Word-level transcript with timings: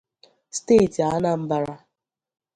steeti 0.57 1.01
Anambra. 1.15 1.73